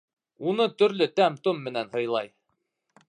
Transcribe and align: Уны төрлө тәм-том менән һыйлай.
Уны 0.51 0.65
төрлө 0.79 1.07
тәм-том 1.19 1.61
менән 1.67 1.93
һыйлай. 1.93 2.33